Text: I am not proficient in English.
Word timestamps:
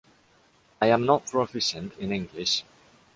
I 0.81 0.87
am 0.87 1.05
not 1.05 1.27
proficient 1.27 1.95
in 1.99 2.11
English. 2.11 2.63